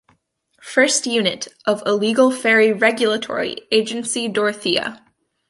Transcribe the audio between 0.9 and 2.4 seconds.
Unit of Illegal